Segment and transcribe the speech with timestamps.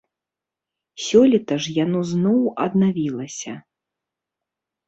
[1.07, 3.53] Сёлета ж яно зноў аднавілася.